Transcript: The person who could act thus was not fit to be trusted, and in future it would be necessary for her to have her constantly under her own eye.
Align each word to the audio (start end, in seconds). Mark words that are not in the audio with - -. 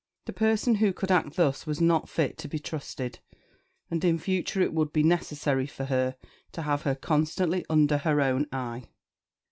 The 0.25 0.33
person 0.33 0.73
who 0.81 0.93
could 0.93 1.11
act 1.11 1.35
thus 1.35 1.67
was 1.67 1.79
not 1.79 2.09
fit 2.09 2.35
to 2.39 2.47
be 2.47 2.57
trusted, 2.57 3.19
and 3.91 4.03
in 4.03 4.17
future 4.17 4.59
it 4.59 4.73
would 4.73 4.91
be 4.91 5.03
necessary 5.03 5.67
for 5.67 5.85
her 5.85 6.15
to 6.53 6.63
have 6.63 6.81
her 6.81 6.95
constantly 6.95 7.67
under 7.69 7.99
her 7.99 8.19
own 8.19 8.47
eye. 8.51 8.85